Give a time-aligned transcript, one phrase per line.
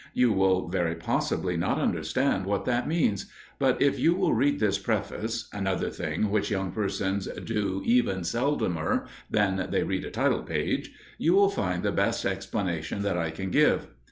[0.15, 3.27] You will very possibly not understand what that means;
[3.59, 9.05] but if you will read this preface another thing which young persons do even seldomer
[9.29, 13.51] than they read a title page you will find the best explanation that I can
[13.51, 13.85] give.